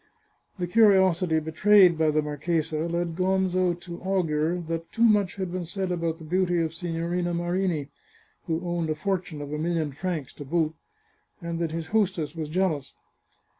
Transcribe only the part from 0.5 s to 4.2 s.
The curiosity betrayed by the marchesa led Gonzo to